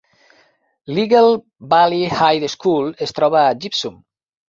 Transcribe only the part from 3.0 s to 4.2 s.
es troba a Gypsum.